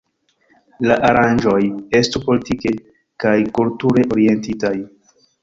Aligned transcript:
La 0.91 0.95
aranĝoj 1.09 1.59
estu 1.99 2.21
politike 2.23 2.73
kaj 3.25 3.35
kulture 3.59 4.09
orientitaj. 4.17 4.75